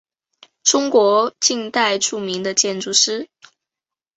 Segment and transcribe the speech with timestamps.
[0.63, 3.29] 中国近代著名的建筑师。